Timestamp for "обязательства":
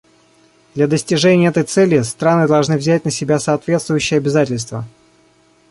4.17-4.85